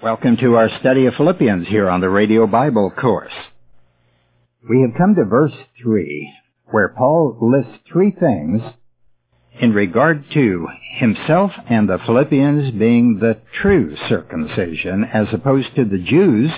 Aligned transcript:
Welcome 0.00 0.36
to 0.36 0.54
our 0.54 0.70
study 0.78 1.06
of 1.06 1.14
Philippians 1.14 1.66
here 1.66 1.90
on 1.90 2.00
the 2.00 2.08
Radio 2.08 2.46
Bible 2.46 2.88
course. 2.88 3.32
We 4.70 4.82
have 4.82 4.96
come 4.96 5.16
to 5.16 5.24
verse 5.24 5.56
3, 5.82 6.32
where 6.66 6.94
Paul 6.96 7.36
lists 7.42 7.82
three 7.92 8.12
things 8.12 8.62
in 9.58 9.72
regard 9.72 10.24
to 10.34 10.68
himself 10.98 11.50
and 11.68 11.88
the 11.88 11.98
Philippians 12.06 12.78
being 12.78 13.18
the 13.18 13.38
true 13.60 13.96
circumcision 14.08 15.02
as 15.02 15.26
opposed 15.32 15.74
to 15.74 15.84
the 15.84 15.98
Jews 15.98 16.52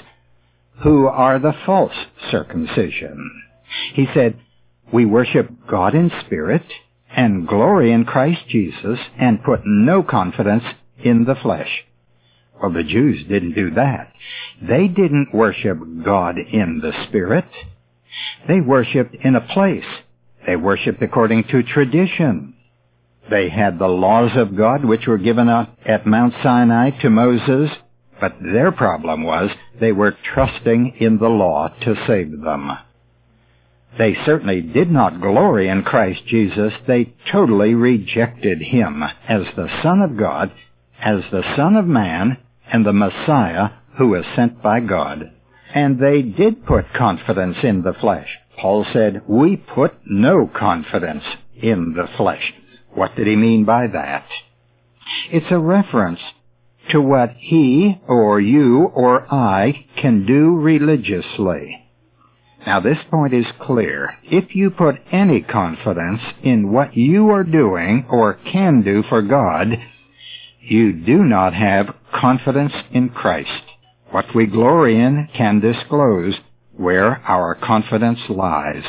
who 0.82 1.06
are 1.06 1.38
the 1.38 1.54
false 1.64 1.96
circumcision. 2.30 3.42
He 3.94 4.06
said, 4.12 4.38
we 4.92 5.06
worship 5.06 5.48
God 5.66 5.94
in 5.94 6.12
spirit 6.26 6.66
and 7.16 7.48
glory 7.48 7.90
in 7.90 8.04
Christ 8.04 8.42
Jesus 8.50 8.98
and 9.18 9.42
put 9.42 9.60
no 9.64 10.02
confidence 10.02 10.64
in 11.02 11.24
the 11.24 11.36
flesh. 11.36 11.86
Well, 12.60 12.72
the 12.72 12.82
Jews 12.82 13.24
didn't 13.28 13.54
do 13.54 13.70
that. 13.72 14.12
They 14.60 14.86
didn't 14.86 15.34
worship 15.34 15.78
God 16.04 16.36
in 16.38 16.80
the 16.82 16.92
Spirit. 17.08 17.46
They 18.48 18.60
worshiped 18.60 19.14
in 19.14 19.34
a 19.34 19.40
place. 19.40 19.84
They 20.46 20.56
worshiped 20.56 21.02
according 21.02 21.44
to 21.44 21.62
tradition. 21.62 22.54
They 23.30 23.48
had 23.48 23.78
the 23.78 23.86
laws 23.86 24.32
of 24.36 24.56
God 24.56 24.84
which 24.84 25.06
were 25.06 25.18
given 25.18 25.48
at 25.48 26.06
Mount 26.06 26.34
Sinai 26.42 26.90
to 27.00 27.10
Moses, 27.10 27.70
but 28.20 28.34
their 28.42 28.72
problem 28.72 29.22
was 29.22 29.50
they 29.80 29.92
were 29.92 30.16
trusting 30.34 30.96
in 30.98 31.18
the 31.18 31.28
law 31.28 31.68
to 31.82 31.94
save 32.06 32.40
them. 32.42 32.72
They 33.96 34.16
certainly 34.26 34.60
did 34.60 34.90
not 34.90 35.20
glory 35.20 35.68
in 35.68 35.82
Christ 35.82 36.26
Jesus. 36.26 36.72
They 36.86 37.14
totally 37.30 37.74
rejected 37.74 38.60
Him 38.60 39.02
as 39.28 39.42
the 39.56 39.68
Son 39.82 40.00
of 40.00 40.16
God, 40.16 40.52
as 41.00 41.22
the 41.30 41.42
Son 41.56 41.76
of 41.76 41.86
Man, 41.86 42.38
and 42.72 42.84
the 42.84 42.92
Messiah 42.92 43.70
who 43.98 44.08
was 44.08 44.24
sent 44.36 44.62
by 44.62 44.80
God. 44.80 45.30
And 45.74 45.98
they 45.98 46.22
did 46.22 46.66
put 46.66 46.92
confidence 46.94 47.58
in 47.62 47.82
the 47.82 47.94
flesh. 48.00 48.28
Paul 48.58 48.84
said, 48.92 49.22
we 49.28 49.56
put 49.56 49.94
no 50.06 50.46
confidence 50.46 51.24
in 51.54 51.94
the 51.94 52.08
flesh. 52.16 52.52
What 52.92 53.14
did 53.16 53.26
he 53.26 53.36
mean 53.36 53.64
by 53.64 53.86
that? 53.92 54.26
It's 55.30 55.50
a 55.50 55.58
reference 55.58 56.20
to 56.90 57.00
what 57.00 57.30
he 57.38 58.00
or 58.08 58.40
you 58.40 58.84
or 58.94 59.32
I 59.32 59.86
can 60.00 60.26
do 60.26 60.56
religiously. 60.56 61.76
Now 62.66 62.80
this 62.80 62.98
point 63.10 63.32
is 63.32 63.46
clear. 63.60 64.10
If 64.24 64.54
you 64.54 64.70
put 64.70 64.96
any 65.10 65.40
confidence 65.40 66.20
in 66.42 66.72
what 66.72 66.96
you 66.96 67.30
are 67.30 67.44
doing 67.44 68.06
or 68.10 68.34
can 68.34 68.82
do 68.82 69.02
for 69.08 69.22
God, 69.22 69.68
you 70.70 70.92
do 70.92 71.24
not 71.24 71.52
have 71.52 71.96
confidence 72.14 72.72
in 72.92 73.08
Christ. 73.08 73.50
What 74.12 74.26
we 74.36 74.46
glory 74.46 74.94
in 74.94 75.28
can 75.36 75.58
disclose 75.58 76.36
where 76.72 77.20
our 77.26 77.56
confidence 77.56 78.20
lies. 78.28 78.84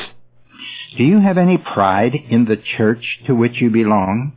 Do 0.96 1.02
you 1.02 1.20
have 1.20 1.38
any 1.38 1.58
pride 1.58 2.14
in 2.14 2.44
the 2.44 2.62
church 2.76 3.18
to 3.26 3.34
which 3.34 3.60
you 3.60 3.68
belong? 3.68 4.32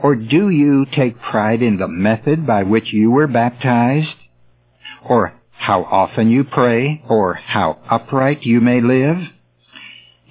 Or 0.00 0.14
do 0.14 0.50
you 0.50 0.86
take 0.94 1.20
pride 1.20 1.62
in 1.62 1.78
the 1.78 1.88
method 1.88 2.46
by 2.46 2.62
which 2.62 2.92
you 2.92 3.10
were 3.10 3.26
baptized? 3.26 4.14
Or 5.04 5.34
how 5.50 5.82
often 5.82 6.30
you 6.30 6.44
pray? 6.44 7.02
Or 7.08 7.34
how 7.34 7.78
upright 7.90 8.44
you 8.44 8.60
may 8.60 8.80
live? 8.80 9.16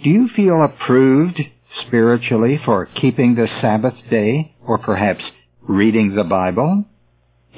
Do 0.02 0.10
you 0.10 0.30
feel 0.34 0.64
approved 0.64 1.42
spiritually 1.86 2.58
for 2.64 2.86
keeping 2.86 3.36
the 3.36 3.48
Sabbath 3.60 3.96
day? 4.10 4.56
Or 4.66 4.78
perhaps 4.78 5.24
reading 5.68 6.16
the 6.16 6.24
Bible? 6.24 6.86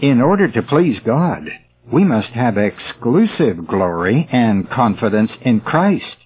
In 0.02 0.22
order 0.22 0.52
to 0.52 0.64
please 0.64 1.00
God, 1.06 1.44
we 1.92 2.04
must 2.04 2.30
have 2.30 2.58
exclusive 2.58 3.68
glory 3.68 4.28
and 4.32 4.70
confidence 4.70 5.32
in 5.42 5.62
Christ, 5.62 6.18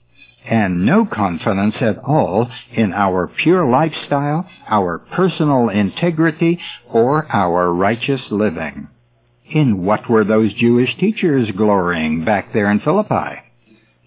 and 0.46 0.86
no 0.86 1.06
confidence 1.06 1.76
at 1.82 1.98
all 2.00 2.50
in 2.72 2.94
our 2.94 3.28
pure 3.28 3.70
lifestyle, 3.70 4.48
our 4.68 5.00
personal 5.00 5.70
integrity, 5.70 6.60
or 6.90 7.28
our 7.34 7.74
righteous 7.74 8.22
living. 8.32 8.88
In 9.50 9.84
what 9.86 10.10
were 10.10 10.24
those 10.24 10.54
Jewish 10.54 10.98
teachers 10.98 11.50
glorying 11.56 12.26
back 12.26 12.54
there 12.54 12.70
in 12.72 12.80
Philippi? 12.80 13.42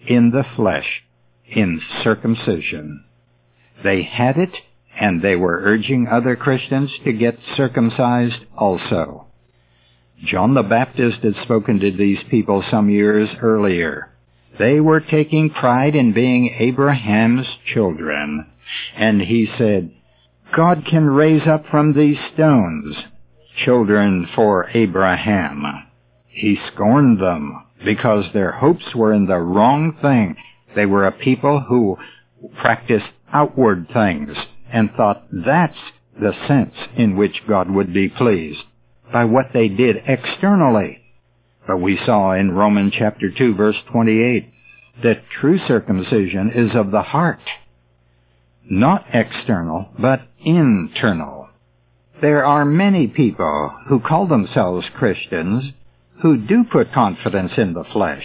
In 0.07 0.31
the 0.31 0.45
flesh, 0.55 1.03
in 1.45 1.81
circumcision. 2.03 3.03
They 3.83 4.03
had 4.03 4.37
it 4.37 4.55
and 5.01 5.19
they 5.19 5.35
were 5.35 5.61
urging 5.63 6.07
other 6.07 6.35
Christians 6.35 6.91
to 7.03 7.11
get 7.11 7.39
circumcised 7.57 8.45
also. 8.55 9.25
John 10.23 10.53
the 10.53 10.61
Baptist 10.61 11.23
had 11.23 11.33
spoken 11.41 11.79
to 11.79 11.91
these 11.91 12.19
people 12.29 12.63
some 12.69 12.87
years 12.87 13.27
earlier. 13.41 14.11
They 14.59 14.79
were 14.79 14.99
taking 14.99 15.49
pride 15.49 15.95
in 15.95 16.13
being 16.13 16.55
Abraham's 16.59 17.47
children. 17.73 18.45
And 18.95 19.19
he 19.19 19.49
said, 19.57 19.91
God 20.55 20.85
can 20.87 21.07
raise 21.07 21.47
up 21.47 21.65
from 21.71 21.93
these 21.93 22.19
stones 22.35 22.95
children 23.65 24.29
for 24.35 24.69
Abraham. 24.71 25.63
He 26.27 26.59
scorned 26.71 27.19
them 27.19 27.65
because 27.83 28.25
their 28.33 28.51
hopes 28.51 28.93
were 28.93 29.13
in 29.13 29.25
the 29.25 29.39
wrong 29.39 29.97
thing. 29.99 30.35
They 30.75 30.85
were 30.85 31.07
a 31.07 31.11
people 31.11 31.59
who 31.67 31.97
practiced 32.61 33.07
outward 33.33 33.87
things 33.91 34.37
and 34.71 34.89
thought 34.95 35.25
that's 35.31 35.77
the 36.19 36.33
sense 36.47 36.75
in 36.97 37.17
which 37.17 37.43
God 37.47 37.69
would 37.69 37.93
be 37.93 38.09
pleased 38.09 38.61
by 39.11 39.25
what 39.25 39.47
they 39.53 39.67
did 39.67 39.97
externally. 40.07 40.99
But 41.67 41.77
we 41.77 41.99
saw 42.05 42.33
in 42.33 42.51
Romans 42.51 42.93
chapter 42.97 43.29
2 43.31 43.55
verse 43.55 43.77
28 43.91 44.51
that 45.03 45.23
true 45.39 45.59
circumcision 45.67 46.51
is 46.53 46.75
of 46.75 46.91
the 46.91 47.01
heart, 47.01 47.39
not 48.69 49.05
external, 49.13 49.89
but 49.97 50.21
internal. 50.43 51.49
There 52.21 52.45
are 52.45 52.65
many 52.65 53.07
people 53.07 53.73
who 53.87 53.99
call 53.99 54.27
themselves 54.27 54.85
Christians 54.95 55.71
who 56.21 56.37
do 56.37 56.63
put 56.71 56.93
confidence 56.93 57.53
in 57.57 57.73
the 57.73 57.83
flesh. 57.91 58.23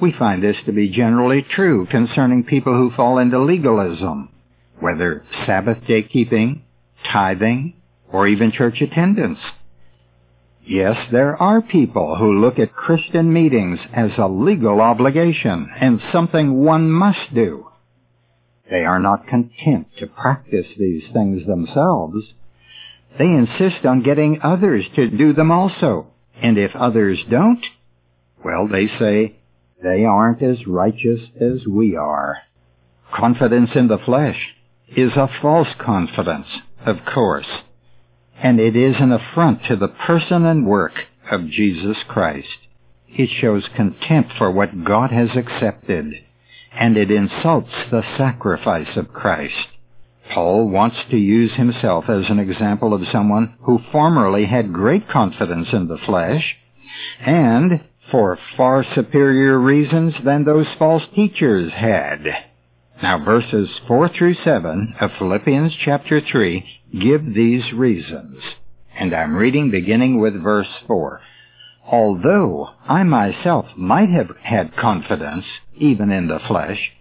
We 0.00 0.12
find 0.18 0.42
this 0.42 0.56
to 0.66 0.72
be 0.72 0.88
generally 0.88 1.42
true 1.42 1.86
concerning 1.86 2.42
people 2.44 2.74
who 2.74 2.90
fall 2.96 3.18
into 3.18 3.38
legalism 3.40 4.28
whether 4.82 5.24
Sabbath 5.46 5.78
day 5.86 6.02
keeping, 6.02 6.64
tithing, 7.10 7.74
or 8.12 8.26
even 8.26 8.52
church 8.52 8.80
attendance. 8.80 9.38
Yes, 10.66 10.96
there 11.10 11.40
are 11.40 11.62
people 11.62 12.16
who 12.16 12.40
look 12.40 12.58
at 12.58 12.74
Christian 12.74 13.32
meetings 13.32 13.78
as 13.92 14.10
a 14.18 14.28
legal 14.28 14.80
obligation 14.80 15.68
and 15.80 16.00
something 16.12 16.64
one 16.64 16.90
must 16.90 17.34
do. 17.34 17.68
They 18.70 18.84
are 18.84 19.00
not 19.00 19.26
content 19.26 19.88
to 19.98 20.06
practice 20.06 20.66
these 20.78 21.02
things 21.12 21.46
themselves. 21.46 22.16
They 23.18 23.24
insist 23.24 23.84
on 23.84 24.02
getting 24.02 24.40
others 24.42 24.84
to 24.96 25.10
do 25.10 25.32
them 25.32 25.50
also. 25.50 26.08
And 26.40 26.58
if 26.58 26.74
others 26.74 27.18
don't, 27.30 27.64
well, 28.44 28.68
they 28.68 28.86
say, 28.98 29.36
they 29.82 30.04
aren't 30.04 30.42
as 30.42 30.66
righteous 30.66 31.20
as 31.40 31.66
we 31.66 31.96
are. 31.96 32.38
Confidence 33.14 33.70
in 33.74 33.88
the 33.88 33.98
flesh 33.98 34.38
is 34.96 35.12
a 35.16 35.28
false 35.40 35.68
confidence, 35.78 36.46
of 36.84 36.96
course, 37.04 37.46
and 38.42 38.60
it 38.60 38.76
is 38.76 38.96
an 38.98 39.12
affront 39.12 39.64
to 39.64 39.76
the 39.76 39.88
person 39.88 40.44
and 40.44 40.66
work 40.66 40.92
of 41.30 41.48
Jesus 41.48 41.96
Christ. 42.08 42.48
It 43.08 43.28
shows 43.40 43.68
contempt 43.76 44.32
for 44.38 44.50
what 44.50 44.84
God 44.84 45.10
has 45.10 45.36
accepted, 45.36 46.12
and 46.72 46.96
it 46.96 47.10
insults 47.10 47.72
the 47.90 48.02
sacrifice 48.16 48.96
of 48.96 49.12
Christ. 49.12 49.68
Paul 50.32 50.68
wants 50.68 50.96
to 51.10 51.16
use 51.16 51.52
himself 51.54 52.08
as 52.08 52.30
an 52.30 52.38
example 52.38 52.94
of 52.94 53.06
someone 53.12 53.54
who 53.60 53.80
formerly 53.90 54.46
had 54.46 54.72
great 54.72 55.08
confidence 55.08 55.68
in 55.72 55.88
the 55.88 55.98
flesh, 55.98 56.56
and 57.20 57.80
for 58.10 58.38
far 58.56 58.84
superior 58.94 59.58
reasons 59.58 60.14
than 60.24 60.44
those 60.44 60.66
false 60.78 61.02
teachers 61.14 61.72
had. 61.72 62.20
Now 63.02 63.18
verses 63.18 63.68
4 63.88 64.10
through 64.10 64.36
7 64.44 64.94
of 65.00 65.10
Philippians 65.18 65.74
chapter 65.84 66.20
3 66.20 66.64
give 67.00 67.34
these 67.34 67.72
reasons. 67.72 68.40
And 68.96 69.12
I'm 69.12 69.34
reading 69.34 69.72
beginning 69.72 70.20
with 70.20 70.40
verse 70.40 70.68
4. 70.86 71.20
Although 71.84 72.70
I 72.86 73.02
myself 73.02 73.66
might 73.76 74.08
have 74.10 74.30
had 74.40 74.76
confidence, 74.76 75.44
even 75.76 76.12
in 76.12 76.28
the 76.28 76.38
flesh, 76.46 76.92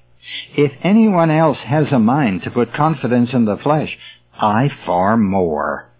if 0.58 0.72
anyone 0.84 1.30
else 1.30 1.60
has 1.66 1.92
a 1.92 2.00
mind 2.00 2.42
to 2.44 2.52
put 2.52 2.74
confidence 2.74 3.30
in 3.34 3.46
the 3.46 3.58
flesh, 3.58 3.96
I 4.34 4.70
far 4.88 5.18
more. 5.18 5.92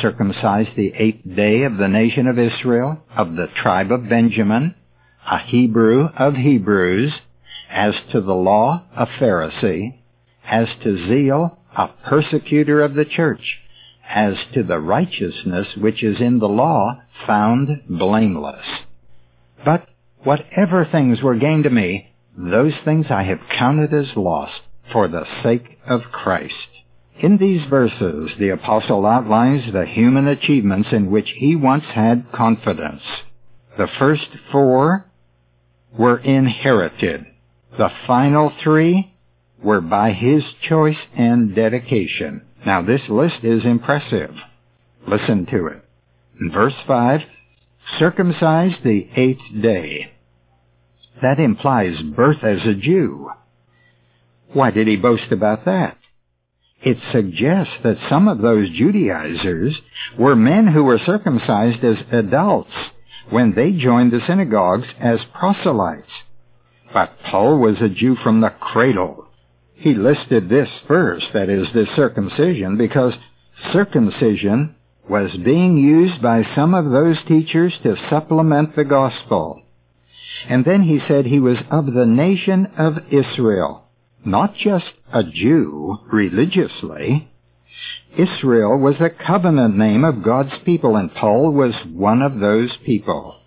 Circumcised 0.00 0.70
the 0.74 0.94
eighth 0.96 1.22
day 1.36 1.64
of 1.64 1.76
the 1.76 1.88
nation 1.88 2.28
of 2.28 2.38
Israel, 2.38 2.98
of 3.14 3.36
the 3.36 3.48
tribe 3.62 3.92
of 3.92 4.08
Benjamin, 4.08 4.74
a 5.30 5.38
Hebrew 5.38 6.08
of 6.16 6.34
Hebrews, 6.34 7.12
as 7.74 7.92
to 8.12 8.20
the 8.20 8.34
law, 8.34 8.84
a 8.96 9.04
Pharisee, 9.04 9.98
as 10.48 10.68
to 10.84 11.08
zeal, 11.08 11.58
a 11.76 11.88
persecutor 12.06 12.80
of 12.80 12.94
the 12.94 13.04
church, 13.04 13.58
as 14.08 14.34
to 14.54 14.62
the 14.62 14.78
righteousness 14.78 15.66
which 15.76 16.02
is 16.04 16.20
in 16.20 16.38
the 16.38 16.48
law, 16.48 17.02
found 17.26 17.68
blameless. 17.88 18.64
But 19.64 19.88
whatever 20.22 20.86
things 20.90 21.20
were 21.20 21.34
gain 21.34 21.64
to 21.64 21.70
me, 21.70 22.12
those 22.38 22.74
things 22.84 23.06
I 23.10 23.24
have 23.24 23.40
counted 23.58 23.92
as 23.92 24.16
loss 24.16 24.50
for 24.92 25.08
the 25.08 25.26
sake 25.42 25.78
of 25.86 26.02
Christ. 26.12 26.54
In 27.18 27.38
these 27.38 27.66
verses, 27.68 28.30
the 28.38 28.50
apostle 28.50 29.04
outlines 29.04 29.72
the 29.72 29.84
human 29.84 30.28
achievements 30.28 30.90
in 30.92 31.10
which 31.10 31.32
he 31.36 31.56
once 31.56 31.84
had 31.84 32.30
confidence. 32.32 33.02
The 33.76 33.88
first 33.98 34.28
four 34.52 35.06
were 35.96 36.18
inherited. 36.18 37.26
The 37.76 37.90
final 38.06 38.52
three 38.62 39.12
were 39.62 39.80
by 39.80 40.12
his 40.12 40.44
choice 40.68 40.98
and 41.16 41.54
dedication. 41.54 42.42
Now 42.64 42.82
this 42.82 43.00
list 43.08 43.42
is 43.42 43.64
impressive. 43.64 44.34
Listen 45.08 45.46
to 45.46 45.66
it. 45.66 45.84
In 46.40 46.52
verse 46.52 46.74
5, 46.86 47.20
circumcised 47.98 48.82
the 48.84 49.08
eighth 49.16 49.42
day. 49.60 50.12
That 51.20 51.40
implies 51.40 52.00
birth 52.14 52.42
as 52.44 52.64
a 52.64 52.74
Jew. 52.74 53.30
Why 54.52 54.70
did 54.70 54.86
he 54.86 54.96
boast 54.96 55.32
about 55.32 55.64
that? 55.64 55.98
It 56.82 56.98
suggests 57.12 57.72
that 57.82 57.96
some 58.08 58.28
of 58.28 58.38
those 58.38 58.70
Judaizers 58.70 59.76
were 60.18 60.36
men 60.36 60.66
who 60.66 60.84
were 60.84 61.00
circumcised 61.04 61.82
as 61.82 61.96
adults 62.12 62.70
when 63.30 63.54
they 63.54 63.72
joined 63.72 64.12
the 64.12 64.20
synagogues 64.26 64.86
as 65.00 65.18
proselytes. 65.32 66.10
But 66.94 67.10
Paul 67.28 67.58
was 67.58 67.80
a 67.80 67.88
Jew 67.88 68.14
from 68.22 68.40
the 68.40 68.50
cradle. 68.50 69.26
He 69.74 69.94
listed 69.94 70.48
this 70.48 70.68
first, 70.86 71.26
that 71.34 71.48
is, 71.48 71.66
this 71.74 71.88
circumcision, 71.96 72.76
because 72.76 73.12
circumcision 73.72 74.76
was 75.10 75.32
being 75.44 75.76
used 75.76 76.22
by 76.22 76.44
some 76.54 76.72
of 76.72 76.92
those 76.92 77.16
teachers 77.26 77.74
to 77.82 77.96
supplement 78.08 78.76
the 78.76 78.84
gospel. 78.84 79.60
And 80.48 80.64
then 80.64 80.82
he 80.82 81.00
said 81.08 81.26
he 81.26 81.40
was 81.40 81.58
of 81.68 81.86
the 81.86 82.06
nation 82.06 82.66
of 82.78 82.94
Israel, 83.10 83.86
not 84.24 84.54
just 84.54 84.86
a 85.12 85.24
Jew 85.24 85.98
religiously. 86.12 87.28
Israel 88.16 88.78
was 88.78 88.94
the 89.00 89.10
covenant 89.10 89.76
name 89.76 90.04
of 90.04 90.22
God's 90.22 90.54
people, 90.64 90.94
and 90.94 91.12
Paul 91.12 91.50
was 91.50 91.74
one 91.92 92.22
of 92.22 92.38
those 92.38 92.70
people. 92.86 93.40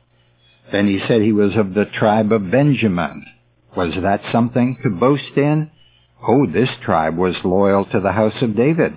Then 0.69 0.88
he 0.88 0.99
said 1.07 1.21
he 1.21 1.31
was 1.31 1.55
of 1.55 1.73
the 1.73 1.85
tribe 1.85 2.33
of 2.33 2.51
Benjamin. 2.51 3.25
Was 3.77 3.94
that 4.01 4.21
something 4.31 4.75
to 4.81 4.89
boast 4.89 5.38
in? 5.38 5.69
Oh, 6.27 6.47
this 6.47 6.69
tribe 6.83 7.15
was 7.15 7.35
loyal 7.44 7.85
to 7.85 8.00
the 8.00 8.12
house 8.12 8.41
of 8.41 8.56
David, 8.56 8.94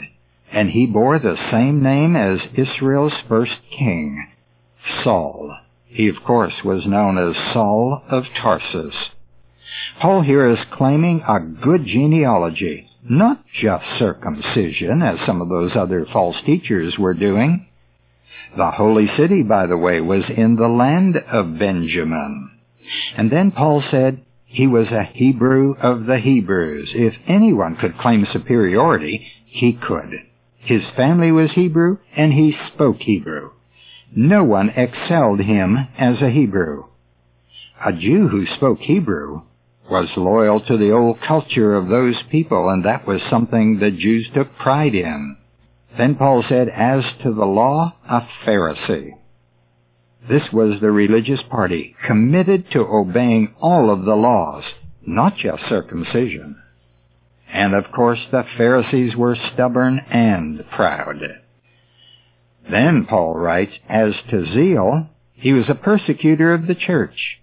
and 0.50 0.70
he 0.70 0.86
bore 0.86 1.18
the 1.18 1.36
same 1.50 1.82
name 1.82 2.16
as 2.16 2.38
Israel's 2.54 3.12
first 3.28 3.52
king, 3.76 4.26
Saul. 5.04 5.54
He, 5.84 6.08
of 6.08 6.16
course, 6.26 6.54
was 6.64 6.86
known 6.86 7.18
as 7.18 7.52
Saul 7.52 8.02
of 8.08 8.24
Tarsus. 8.40 8.94
Paul 10.00 10.22
here 10.22 10.48
is 10.48 10.58
claiming 10.72 11.24
a 11.28 11.40
good 11.40 11.84
genealogy, 11.84 12.88
not 13.02 13.44
just 13.60 13.84
circumcision, 13.98 15.02
as 15.02 15.18
some 15.26 15.42
of 15.42 15.50
those 15.50 15.72
other 15.76 16.06
false 16.10 16.36
teachers 16.46 16.96
were 16.98 17.12
doing. 17.12 17.66
The 18.56 18.70
holy 18.70 19.08
city, 19.18 19.42
by 19.42 19.66
the 19.66 19.76
way, 19.76 20.00
was 20.00 20.24
in 20.34 20.56
the 20.56 20.68
land 20.68 21.16
of 21.30 21.58
Benjamin. 21.58 22.50
And 23.18 23.30
then 23.30 23.50
Paul 23.50 23.84
said 23.90 24.24
he 24.52 24.66
was 24.66 24.88
a 24.88 25.04
Hebrew 25.04 25.76
of 25.80 26.06
the 26.06 26.18
Hebrews. 26.18 26.90
If 26.92 27.14
anyone 27.28 27.76
could 27.76 27.96
claim 27.98 28.26
superiority, 28.32 29.24
he 29.46 29.72
could. 29.72 30.10
His 30.58 30.82
family 30.96 31.30
was 31.30 31.52
Hebrew, 31.52 31.98
and 32.16 32.32
he 32.32 32.56
spoke 32.74 32.98
Hebrew. 32.98 33.52
No 34.14 34.42
one 34.42 34.70
excelled 34.70 35.38
him 35.38 35.76
as 35.96 36.20
a 36.20 36.30
Hebrew. 36.30 36.86
A 37.84 37.92
Jew 37.92 38.26
who 38.26 38.44
spoke 38.56 38.80
Hebrew 38.80 39.42
was 39.88 40.08
loyal 40.16 40.60
to 40.62 40.76
the 40.76 40.90
old 40.90 41.20
culture 41.20 41.76
of 41.76 41.88
those 41.88 42.20
people, 42.30 42.68
and 42.70 42.84
that 42.84 43.06
was 43.06 43.20
something 43.30 43.78
the 43.78 43.92
Jews 43.92 44.28
took 44.34 44.56
pride 44.56 44.96
in. 44.96 45.36
Then 45.96 46.16
Paul 46.16 46.44
said, 46.48 46.68
as 46.68 47.04
to 47.22 47.32
the 47.32 47.46
law, 47.46 47.94
a 48.08 48.22
Pharisee. 48.44 49.12
This 50.28 50.42
was 50.52 50.80
the 50.80 50.90
religious 50.90 51.40
party, 51.50 51.96
committed 52.06 52.70
to 52.72 52.80
obeying 52.80 53.54
all 53.60 53.90
of 53.90 54.04
the 54.04 54.14
laws, 54.14 54.64
not 55.06 55.36
just 55.36 55.68
circumcision. 55.68 56.60
And 57.52 57.74
of 57.74 57.90
course 57.92 58.20
the 58.30 58.44
Pharisees 58.56 59.16
were 59.16 59.36
stubborn 59.52 59.98
and 60.10 60.64
proud. 60.70 61.20
Then 62.70 63.06
Paul 63.08 63.34
writes, 63.34 63.72
as 63.88 64.12
to 64.30 64.52
zeal, 64.52 65.08
he 65.32 65.52
was 65.52 65.68
a 65.68 65.74
persecutor 65.74 66.52
of 66.52 66.66
the 66.66 66.74
church. 66.74 67.40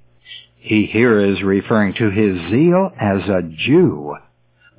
He 0.58 0.86
here 0.86 1.20
is 1.20 1.42
referring 1.42 1.96
to 1.96 2.10
his 2.10 2.50
zeal 2.52 2.92
as 3.00 3.28
a 3.28 3.42
Jew, 3.42 4.16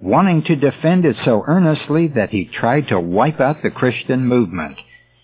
wanting 0.00 0.44
to 0.44 0.56
defend 0.56 1.04
it 1.04 1.16
so 1.24 1.42
earnestly 1.46 2.08
that 2.08 2.30
he 2.30 2.44
tried 2.44 2.88
to 2.88 3.00
wipe 3.00 3.40
out 3.40 3.62
the 3.62 3.70
Christian 3.70 4.26
movement. 4.26 4.76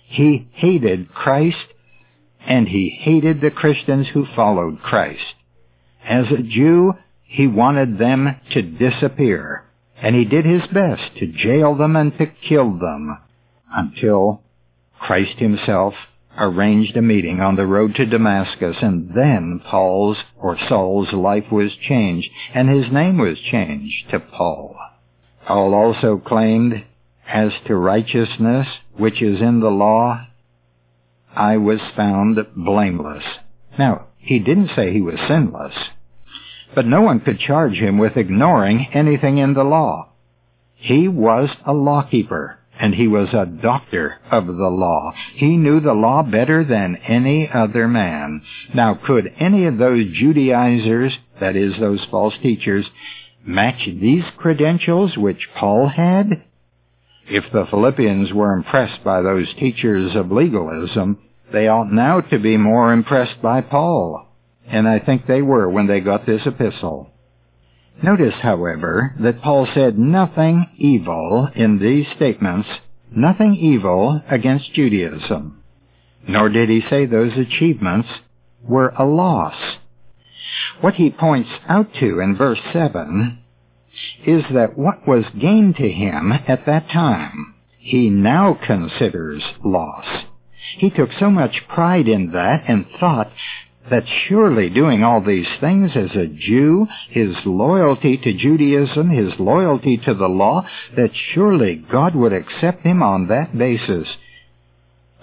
He 0.07 0.49
hated 0.53 1.13
Christ 1.13 1.57
and 2.47 2.69
he 2.69 2.99
hated 3.01 3.41
the 3.41 3.51
Christians 3.51 4.09
who 4.13 4.27
followed 4.35 4.81
Christ. 4.83 5.35
As 6.05 6.27
a 6.31 6.43
Jew, 6.43 6.95
he 7.23 7.47
wanted 7.47 7.99
them 7.99 8.37
to 8.53 8.63
disappear, 8.63 9.65
and 10.01 10.15
he 10.15 10.25
did 10.25 10.45
his 10.45 10.63
best 10.73 11.17
to 11.19 11.27
jail 11.27 11.75
them 11.75 11.97
and 11.97 12.17
to 12.19 12.27
kill 12.27 12.79
them 12.79 13.19
until 13.73 14.43
Christ 15.01 15.39
himself 15.39 15.95
arranged 16.39 16.97
a 16.97 17.03
meeting 17.03 17.41
on 17.41 17.57
the 17.57 17.67
road 17.67 17.95
to 17.95 18.07
Damascus, 18.07 18.77
and 18.81 19.11
then 19.15 19.61
Paul's 19.65 20.19
or 20.37 20.59
Saul's 20.69 21.13
life 21.13 21.51
was 21.51 21.73
changed, 21.89 22.29
and 22.55 22.69
his 22.69 22.93
name 22.93 23.19
was 23.19 23.39
changed 23.39 24.11
to 24.11 24.21
Paul. 24.21 24.77
Paul 25.47 25.75
also 25.75 26.19
claimed, 26.19 26.85
as 27.27 27.53
to 27.67 27.77
righteousness 27.77 28.67
which 28.97 29.23
is 29.23 29.41
in 29.41 29.61
the 29.61 29.71
law, 29.71 30.27
I 31.37 31.57
was 31.57 31.81
found 31.97 32.39
blameless. 32.57 33.25
Now, 33.79 34.07
he 34.19 34.39
didn't 34.39 34.71
say 34.77 34.93
he 34.93 35.01
was 35.01 35.19
sinless, 35.29 35.75
but 36.75 36.87
no 36.87 37.03
one 37.03 37.21
could 37.21 37.39
charge 37.39 37.75
him 37.75 37.99
with 37.99 38.17
ignoring 38.17 38.87
anything 38.93 39.39
in 39.39 39.55
the 39.55 39.65
law. 39.65 40.11
He 40.75 41.09
was 41.09 41.51
a 41.67 41.73
lawkeeper 41.73 42.59
and 42.79 42.95
he 42.95 43.07
was 43.07 43.29
a 43.33 43.47
doctor 43.47 44.19
of 44.31 44.47
the 44.47 44.69
law. 44.69 45.13
He 45.35 45.57
knew 45.57 45.81
the 45.81 45.95
law 45.95 46.23
better 46.23 46.65
than 46.65 46.97
any 46.97 47.49
other 47.49 47.87
man. 47.87 48.43
Now, 48.75 48.95
could 48.95 49.33
any 49.39 49.67
of 49.67 49.79
those 49.79 50.13
Judaizers, 50.13 51.17
that 51.41 51.57
is, 51.57 51.75
those 51.79 52.05
false 52.11 52.35
teachers, 52.43 52.87
match 53.47 53.87
these 53.87 54.25
credentials 54.37 55.17
which 55.17 55.49
Paul 55.57 55.89
had? 55.89 56.45
If 57.29 57.45
the 57.53 57.67
Philippians 57.71 58.33
were 58.33 58.53
impressed 58.53 59.03
by 59.05 59.23
those 59.23 59.55
teachers 59.55 60.15
of 60.17 60.33
legalism, 60.33 61.19
they 61.53 61.69
ought 61.69 61.93
now 61.93 62.21
to 62.21 62.39
be 62.39 62.57
more 62.57 62.93
impressed 62.93 63.41
by 63.43 63.61
Paul. 63.61 64.27
And 64.67 64.89
I 64.89 64.99
think 64.99 65.27
they 65.27 65.43
were 65.43 65.69
when 65.69 65.87
they 65.87 66.01
got 66.01 66.27
this 66.27 66.43
epistle. 66.47 67.11
Notice, 68.03 68.35
however, 68.43 69.15
that 69.21 69.43
Paul 69.43 69.69
said 69.73 69.99
nothing 69.99 70.67
evil 70.77 71.49
in 71.55 71.79
these 71.79 72.07
statements, 72.17 72.69
nothing 73.15 73.55
evil 73.55 74.21
against 74.29 74.73
Judaism. 74.75 75.63
Nor 76.27 76.49
did 76.49 76.71
he 76.71 76.83
say 76.89 77.07
those 77.07 77.37
achievements 77.37 78.09
were 78.63 78.89
a 78.89 79.05
loss. 79.05 79.77
What 80.81 80.95
he 80.95 81.11
points 81.11 81.51
out 81.69 81.93
to 82.01 82.21
in 82.21 82.37
verse 82.37 82.61
7 82.73 83.39
is 84.27 84.43
that 84.53 84.77
what 84.77 85.07
was 85.07 85.25
gained 85.39 85.77
to 85.77 85.89
him 85.89 86.33
at 86.33 86.67
that 86.67 86.89
time, 86.91 87.55
he 87.79 88.09
now 88.09 88.59
considers 88.67 89.43
loss. 89.63 90.07
He 90.79 90.91
took 90.91 91.11
so 91.19 91.31
much 91.31 91.69
pride 91.69 92.09
in 92.09 92.33
that 92.33 92.65
and 92.67 92.87
thought 92.99 93.31
that 93.91 94.05
surely 94.29 94.71
doing 94.71 95.03
all 95.03 95.21
these 95.21 95.47
things 95.61 95.91
as 95.95 96.17
a 96.17 96.27
Jew, 96.27 96.87
his 97.11 97.35
loyalty 97.45 98.17
to 98.17 98.33
Judaism, 98.33 99.11
his 99.11 99.39
loyalty 99.39 99.99
to 99.99 100.15
the 100.15 100.29
law, 100.29 100.67
that 100.97 101.11
surely 101.35 101.77
God 101.77 102.15
would 102.15 102.33
accept 102.33 102.85
him 102.85 103.03
on 103.03 103.29
that 103.29 103.57
basis. 103.57 104.09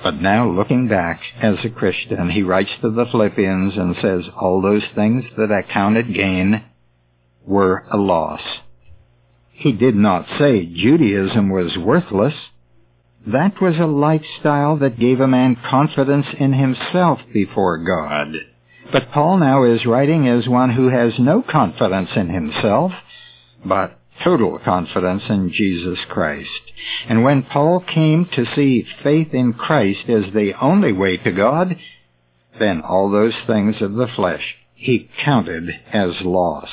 But 0.03 0.21
now 0.21 0.49
looking 0.49 0.87
back 0.87 1.21
as 1.41 1.55
a 1.63 1.69
Christian, 1.69 2.29
he 2.29 2.43
writes 2.43 2.71
to 2.81 2.89
the 2.89 3.05
Philippians 3.05 3.75
and 3.77 3.95
says, 4.01 4.25
all 4.39 4.61
those 4.61 4.83
things 4.95 5.23
that 5.37 5.51
I 5.51 5.71
counted 5.71 6.13
gain 6.13 6.63
were 7.45 7.85
a 7.91 7.97
loss. 7.97 8.41
He 9.51 9.71
did 9.71 9.95
not 9.95 10.25
say 10.39 10.65
Judaism 10.65 11.49
was 11.49 11.77
worthless. 11.77 12.33
That 13.27 13.61
was 13.61 13.75
a 13.77 13.85
lifestyle 13.85 14.77
that 14.77 14.99
gave 14.99 15.19
a 15.19 15.27
man 15.27 15.55
confidence 15.55 16.25
in 16.39 16.53
himself 16.53 17.19
before 17.31 17.77
God. 17.77 18.33
But 18.91 19.11
Paul 19.11 19.37
now 19.37 19.63
is 19.63 19.85
writing 19.85 20.27
as 20.27 20.47
one 20.47 20.71
who 20.71 20.89
has 20.89 21.13
no 21.19 21.41
confidence 21.41 22.09
in 22.15 22.29
himself, 22.29 22.91
but 23.63 23.99
total 24.23 24.59
confidence 24.59 25.23
in 25.29 25.51
Jesus 25.53 25.99
Christ. 26.09 26.49
And 27.07 27.23
when 27.23 27.43
Paul 27.43 27.79
came 27.81 28.27
to 28.35 28.45
see 28.55 28.85
faith 29.03 29.33
in 29.33 29.53
Christ 29.53 30.09
as 30.09 30.33
the 30.33 30.53
only 30.59 30.91
way 30.91 31.17
to 31.17 31.31
God, 31.31 31.75
then 32.59 32.81
all 32.81 33.09
those 33.09 33.35
things 33.47 33.75
of 33.81 33.93
the 33.93 34.07
flesh 34.15 34.55
he 34.73 35.09
counted 35.23 35.69
as 35.93 36.21
loss. 36.21 36.69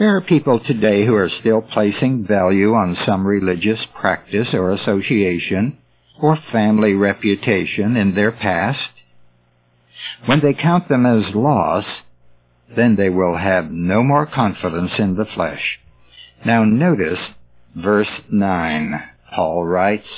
There 0.00 0.16
are 0.16 0.22
people 0.22 0.58
today 0.60 1.04
who 1.04 1.14
are 1.14 1.28
still 1.40 1.60
placing 1.60 2.26
value 2.26 2.72
on 2.72 2.96
some 3.04 3.26
religious 3.26 3.80
practice 3.94 4.48
or 4.54 4.72
association 4.72 5.76
or 6.18 6.38
family 6.50 6.94
reputation 6.94 7.98
in 7.98 8.14
their 8.14 8.32
past. 8.32 8.88
When 10.24 10.40
they 10.40 10.54
count 10.54 10.88
them 10.88 11.04
as 11.04 11.34
loss, 11.34 11.84
then 12.74 12.96
they 12.96 13.10
will 13.10 13.36
have 13.36 13.70
no 13.70 14.02
more 14.02 14.24
confidence 14.24 14.92
in 14.98 15.16
the 15.16 15.26
flesh. 15.34 15.78
Now 16.46 16.64
notice 16.64 17.20
verse 17.76 18.08
9. 18.30 19.02
Paul 19.34 19.66
writes, 19.66 20.08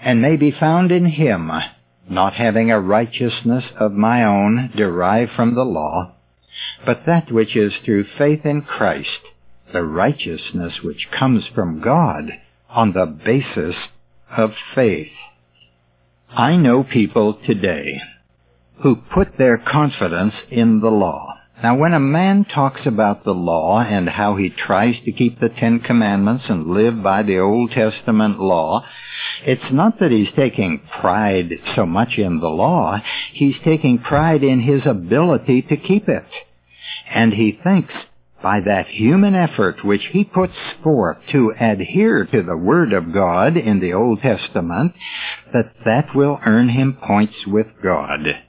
And 0.00 0.20
may 0.20 0.34
be 0.34 0.50
found 0.50 0.90
in 0.90 1.04
him, 1.04 1.52
not 2.10 2.32
having 2.32 2.72
a 2.72 2.80
righteousness 2.80 3.66
of 3.78 3.92
my 3.92 4.24
own 4.24 4.72
derived 4.74 5.30
from 5.36 5.54
the 5.54 5.64
law, 5.64 6.15
but 6.84 7.02
that 7.06 7.32
which 7.32 7.56
is 7.56 7.72
through 7.84 8.04
faith 8.18 8.44
in 8.44 8.62
Christ, 8.62 9.20
the 9.72 9.82
righteousness 9.82 10.74
which 10.82 11.08
comes 11.10 11.44
from 11.54 11.80
God 11.80 12.30
on 12.68 12.92
the 12.92 13.06
basis 13.06 13.74
of 14.36 14.52
faith. 14.74 15.12
I 16.28 16.56
know 16.56 16.82
people 16.82 17.38
today 17.46 18.00
who 18.82 18.96
put 18.96 19.38
their 19.38 19.56
confidence 19.56 20.34
in 20.50 20.80
the 20.80 20.90
law. 20.90 21.38
Now, 21.62 21.74
when 21.78 21.94
a 21.94 22.00
man 22.00 22.44
talks 22.44 22.82
about 22.84 23.24
the 23.24 23.32
law 23.32 23.80
and 23.80 24.08
how 24.08 24.36
he 24.36 24.50
tries 24.50 24.94
to 25.04 25.12
keep 25.12 25.40
the 25.40 25.48
Ten 25.48 25.80
Commandments 25.80 26.44
and 26.48 26.66
live 26.66 27.02
by 27.02 27.22
the 27.22 27.38
Old 27.38 27.70
Testament 27.70 28.38
law, 28.38 28.84
it's 29.42 29.72
not 29.72 29.98
that 29.98 30.10
he's 30.10 30.28
taking 30.36 30.82
pride 31.00 31.50
so 31.74 31.86
much 31.86 32.18
in 32.18 32.40
the 32.40 32.48
law, 32.48 33.00
he's 33.32 33.54
taking 33.64 33.98
pride 33.98 34.44
in 34.44 34.60
his 34.60 34.82
ability 34.84 35.62
to 35.62 35.78
keep 35.78 36.08
it. 36.08 36.26
And 37.10 37.32
he 37.32 37.58
thinks 37.64 37.94
by 38.42 38.60
that 38.60 38.88
human 38.88 39.34
effort 39.34 39.82
which 39.82 40.04
he 40.12 40.24
puts 40.24 40.54
forth 40.84 41.16
to 41.32 41.54
adhere 41.58 42.26
to 42.26 42.42
the 42.42 42.56
Word 42.56 42.92
of 42.92 43.14
God 43.14 43.56
in 43.56 43.80
the 43.80 43.94
Old 43.94 44.20
Testament, 44.20 44.92
that 45.54 45.72
that 45.86 46.14
will 46.14 46.38
earn 46.44 46.68
him 46.68 46.98
points 47.02 47.46
with 47.46 47.66
God. 47.82 48.45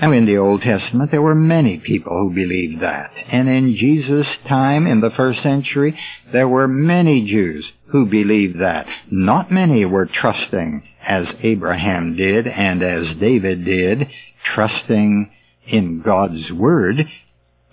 Now 0.00 0.12
in 0.12 0.26
the 0.26 0.38
Old 0.38 0.62
Testament 0.62 1.10
there 1.10 1.22
were 1.22 1.34
many 1.34 1.78
people 1.78 2.12
who 2.12 2.34
believed 2.34 2.82
that. 2.82 3.10
And 3.30 3.48
in 3.48 3.76
Jesus' 3.76 4.26
time, 4.48 4.86
in 4.86 5.00
the 5.00 5.12
first 5.16 5.42
century, 5.42 5.98
there 6.32 6.48
were 6.48 6.68
many 6.68 7.24
Jews 7.26 7.64
who 7.86 8.06
believed 8.06 8.60
that. 8.60 8.86
Not 9.10 9.52
many 9.52 9.84
were 9.84 10.06
trusting 10.06 10.82
as 11.06 11.26
Abraham 11.42 12.16
did 12.16 12.46
and 12.46 12.82
as 12.82 13.16
David 13.20 13.64
did, 13.64 14.08
trusting 14.54 15.30
in 15.66 16.02
God's 16.02 16.50
Word. 16.52 17.06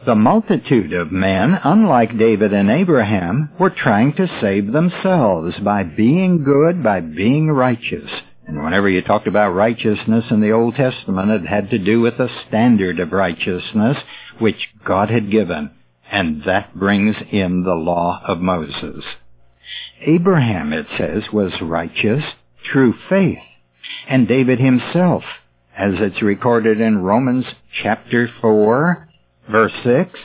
The 0.05 0.15
multitude 0.15 0.93
of 0.93 1.11
men, 1.11 1.59
unlike 1.63 2.17
David 2.17 2.53
and 2.53 2.71
Abraham, 2.71 3.49
were 3.59 3.69
trying 3.69 4.13
to 4.13 4.39
save 4.41 4.71
themselves 4.71 5.55
by 5.63 5.83
being 5.83 6.43
good, 6.43 6.83
by 6.83 7.01
being 7.01 7.47
righteous. 7.51 8.09
And 8.51 8.65
whenever 8.65 8.89
you 8.89 9.01
talked 9.01 9.27
about 9.27 9.51
righteousness 9.51 10.25
in 10.29 10.41
the 10.41 10.51
Old 10.51 10.75
Testament, 10.75 11.31
it 11.31 11.47
had 11.47 11.69
to 11.69 11.79
do 11.79 12.01
with 12.01 12.17
the 12.17 12.27
standard 12.49 12.99
of 12.99 13.13
righteousness 13.13 13.95
which 14.39 14.67
God 14.83 15.09
had 15.09 15.31
given. 15.31 15.71
And 16.11 16.43
that 16.43 16.75
brings 16.77 17.15
in 17.31 17.63
the 17.63 17.75
law 17.75 18.21
of 18.27 18.39
Moses. 18.39 19.05
Abraham, 20.05 20.73
it 20.73 20.85
says, 20.97 21.31
was 21.31 21.53
righteous 21.61 22.25
through 22.69 22.95
faith. 23.07 23.37
And 24.09 24.27
David 24.27 24.59
himself, 24.59 25.23
as 25.77 25.93
it's 25.99 26.21
recorded 26.21 26.81
in 26.81 27.03
Romans 27.03 27.45
chapter 27.81 28.27
4, 28.41 29.07
verse 29.49 29.71
6, 29.85 30.19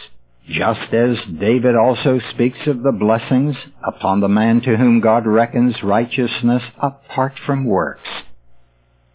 just 0.49 0.93
as 0.93 1.17
David 1.41 1.75
also 1.75 2.21
speaks 2.31 2.59
of 2.67 2.83
the 2.83 2.93
blessings 2.93 3.57
upon 3.85 4.21
the 4.21 4.29
man 4.29 4.61
to 4.61 4.77
whom 4.77 5.01
God 5.01 5.27
reckons 5.27 5.83
righteousness 5.83 6.63
apart 6.81 7.35
from 7.45 7.65
works. 7.65 8.09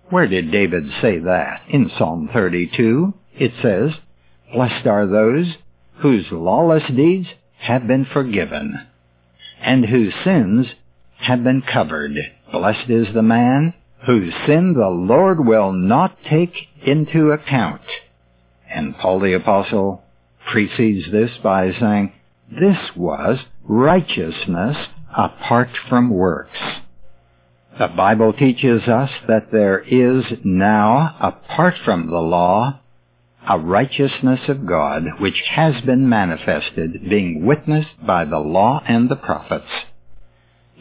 Where 0.10 0.28
did 0.28 0.52
David 0.52 0.84
say 1.02 1.20
that? 1.20 1.62
In 1.70 1.90
Psalm 1.98 2.30
32, 2.34 3.14
it 3.34 3.54
says, 3.62 3.92
Blessed 4.54 4.86
are 4.86 5.08
those 5.08 5.56
whose 6.00 6.26
lawless 6.32 6.84
deeds 6.94 7.28
have 7.60 7.88
been 7.88 8.06
forgiven, 8.12 8.88
and 9.62 9.86
whose 9.86 10.14
sins 10.26 10.68
have 11.20 11.44
been 11.44 11.62
covered. 11.62 12.18
Blessed 12.52 12.90
is 12.90 13.08
the 13.14 13.22
man 13.22 13.74
whose 14.06 14.34
sin 14.46 14.74
the 14.74 14.90
Lord 14.90 15.46
will 15.46 15.72
not 15.72 16.18
take 16.30 16.54
into 16.86 17.32
account. 17.32 17.84
And 18.70 18.98
Paul 18.98 19.20
the 19.20 19.34
Apostle 19.34 20.04
precedes 20.52 21.12
this 21.12 21.32
by 21.44 21.72
saying, 21.80 22.14
this 22.52 22.78
was 22.96 23.40
righteousness 23.64 24.78
apart 25.16 25.70
from 25.90 26.10
works. 26.10 26.58
The 27.80 27.88
Bible 27.88 28.34
teaches 28.34 28.84
us 28.88 29.10
that 29.28 29.52
there 29.52 29.80
is 29.80 30.26
now, 30.44 31.16
apart 31.22 31.76
from 31.86 32.08
the 32.08 32.20
law, 32.20 32.82
a 33.48 33.58
righteousness 33.58 34.42
of 34.50 34.66
God 34.66 35.04
which 35.20 35.42
has 35.50 35.82
been 35.82 36.08
manifested, 36.10 37.10
being 37.10 37.46
witnessed 37.46 38.06
by 38.06 38.26
the 38.26 38.40
law 38.40 38.84
and 38.88 39.10
the 39.10 39.16
prophets. 39.16 39.72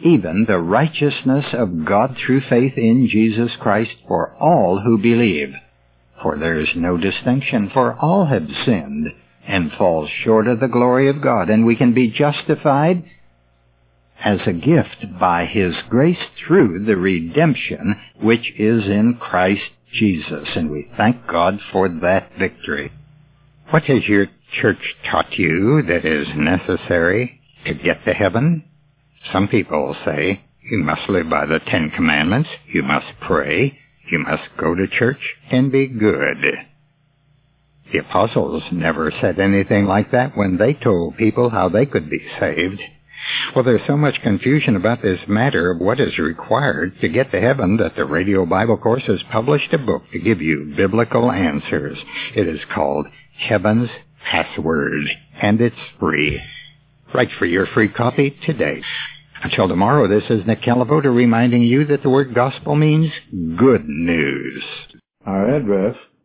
Even 0.03 0.45
the 0.47 0.59
righteousness 0.59 1.45
of 1.53 1.85
God 1.85 2.17
through 2.17 2.41
faith 2.41 2.73
in 2.75 3.07
Jesus 3.09 3.51
Christ 3.59 3.91
for 4.07 4.35
all 4.35 4.81
who 4.81 4.97
believe. 4.97 5.53
For 6.21 6.37
there 6.37 6.59
is 6.59 6.69
no 6.75 6.97
distinction, 6.97 7.71
for 7.73 7.93
all 7.93 8.25
have 8.25 8.47
sinned 8.65 9.07
and 9.47 9.71
falls 9.77 10.09
short 10.23 10.47
of 10.47 10.59
the 10.59 10.67
glory 10.67 11.09
of 11.09 11.21
God. 11.21 11.49
And 11.49 11.65
we 11.65 11.75
can 11.75 11.93
be 11.93 12.09
justified 12.09 13.03
as 14.23 14.39
a 14.45 14.53
gift 14.53 15.19
by 15.19 15.45
His 15.45 15.75
grace 15.89 16.17
through 16.45 16.85
the 16.85 16.95
redemption 16.95 17.95
which 18.21 18.51
is 18.57 18.85
in 18.85 19.17
Christ 19.19 19.61
Jesus. 19.93 20.47
And 20.55 20.69
we 20.69 20.89
thank 20.95 21.27
God 21.27 21.59
for 21.71 21.89
that 21.89 22.31
victory. 22.37 22.91
What 23.71 23.83
has 23.83 24.07
your 24.07 24.27
church 24.61 24.95
taught 25.09 25.37
you 25.37 25.81
that 25.87 26.05
is 26.05 26.27
necessary 26.35 27.39
to 27.65 27.73
get 27.73 28.03
to 28.05 28.13
heaven? 28.13 28.63
Some 29.31 29.47
people 29.47 29.95
say 30.05 30.41
you 30.69 30.79
must 30.79 31.09
live 31.09 31.29
by 31.29 31.45
the 31.45 31.59
Ten 31.59 31.89
Commandments, 31.89 32.49
you 32.71 32.83
must 32.83 33.07
pray, 33.21 33.77
you 34.11 34.19
must 34.19 34.43
go 34.57 34.75
to 34.75 34.87
church 34.87 35.35
and 35.49 35.71
be 35.71 35.87
good. 35.87 36.37
The 37.91 37.99
apostles 37.99 38.63
never 38.71 39.11
said 39.21 39.39
anything 39.39 39.85
like 39.85 40.11
that 40.11 40.37
when 40.37 40.57
they 40.57 40.73
told 40.73 41.17
people 41.17 41.49
how 41.49 41.69
they 41.69 41.85
could 41.85 42.09
be 42.09 42.25
saved. 42.39 42.81
Well, 43.53 43.63
there's 43.63 43.85
so 43.85 43.97
much 43.97 44.21
confusion 44.23 44.75
about 44.75 45.01
this 45.01 45.19
matter 45.27 45.71
of 45.71 45.79
what 45.79 45.99
is 45.99 46.17
required 46.17 46.99
to 47.01 47.09
get 47.09 47.31
to 47.31 47.41
heaven 47.41 47.77
that 47.77 47.95
the 47.95 48.05
Radio 48.05 48.45
Bible 48.45 48.77
Course 48.77 49.03
has 49.07 49.21
published 49.31 49.73
a 49.73 49.77
book 49.77 50.03
to 50.11 50.19
give 50.19 50.41
you 50.41 50.73
biblical 50.75 51.31
answers. 51.31 51.97
It 52.35 52.47
is 52.47 52.61
called 52.73 53.07
Heaven's 53.37 53.89
Password, 54.25 55.05
and 55.41 55.59
it's 55.61 55.75
free. 55.99 56.41
Write 57.13 57.29
for 57.37 57.45
your 57.45 57.67
free 57.67 57.89
copy 57.89 58.35
today. 58.45 58.81
Until 59.43 59.67
tomorrow, 59.67 60.07
this 60.07 60.29
is 60.29 60.45
Nick 60.45 60.61
Calavoda 60.61 61.13
reminding 61.13 61.63
you 61.63 61.85
that 61.87 62.03
the 62.03 62.09
word 62.09 62.33
gospel 62.33 62.75
means 62.75 63.11
good 63.57 63.87
news. 63.87 64.63
Our 65.25 65.55
address 65.55 65.95